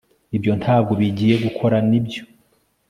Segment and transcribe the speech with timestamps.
[0.35, 2.21] ibyo ntabwo bigiye gukora, nibyo